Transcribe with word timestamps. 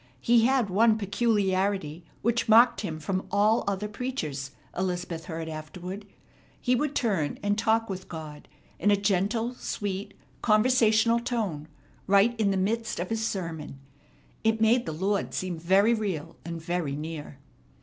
He 0.21 0.45
had 0.45 0.71
one 0.71 0.97
peculiarity 0.97 2.03
which 2.23 2.49
marked 2.49 2.81
him 2.81 2.99
from 2.99 3.27
all 3.29 3.63
other 3.67 3.87
preachers, 3.87 4.49
Elizabeth 4.75 5.25
heard 5.25 5.47
afterward. 5.47 6.07
He 6.59 6.73
would 6.73 6.95
turn 6.95 7.37
and 7.43 7.55
talk 7.55 7.87
with 7.87 8.09
God 8.09 8.47
in 8.79 8.89
a 8.89 8.95
gentle, 8.95 9.53
sweet, 9.53 10.15
conversational 10.41 11.19
tone 11.19 11.67
right 12.07 12.35
in 12.39 12.49
the 12.49 12.57
midst 12.57 12.99
of 12.99 13.11
his 13.11 13.23
sermon. 13.23 13.77
It 14.43 14.59
made 14.59 14.87
the 14.87 14.91
Lord 14.91 15.35
seem 15.35 15.59
very 15.59 15.93
real 15.93 16.35
and 16.43 16.59
very 16.59 16.95
near. 16.95 17.37